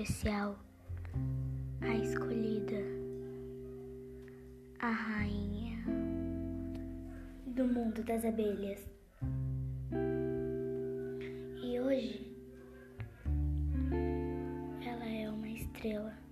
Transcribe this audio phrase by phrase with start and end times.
[0.00, 0.58] especial,
[1.82, 2.80] a escolhida,
[4.78, 5.84] a rainha
[7.46, 8.80] do mundo das abelhas.
[11.62, 12.34] E hoje
[14.86, 16.29] ela é uma estrela.